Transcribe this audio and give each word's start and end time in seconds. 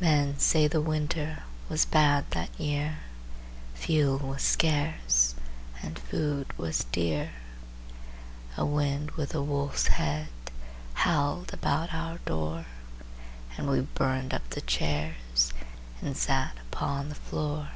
Men 0.00 0.38
say 0.38 0.68
the 0.68 0.82
winter 0.82 1.44
Was 1.70 1.86
bad 1.86 2.30
that 2.32 2.50
year; 2.60 2.98
Fuel 3.72 4.18
was 4.18 4.42
scarce, 4.42 5.34
And 5.82 5.98
food 5.98 6.52
was 6.58 6.84
dear. 6.92 7.30
A 8.58 8.66
wind 8.66 9.12
with 9.12 9.34
a 9.34 9.40
wolf's 9.42 9.86
head 9.86 10.28
Howled 10.92 11.54
about 11.54 11.94
our 11.94 12.18
door, 12.26 12.66
And 13.56 13.66
we 13.66 13.80
burned 13.80 14.34
up 14.34 14.46
the 14.50 14.60
chairs 14.60 15.54
And 16.02 16.18
sat 16.18 16.58
upon 16.70 17.08
the 17.08 17.14
floor. 17.14 17.70